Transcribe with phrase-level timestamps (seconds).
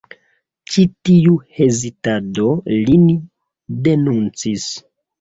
[0.71, 2.49] Ĉi tiu hezitado
[2.81, 3.07] lin
[3.89, 4.71] denuncis.